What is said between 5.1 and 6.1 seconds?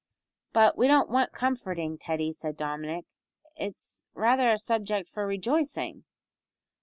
rejoicing."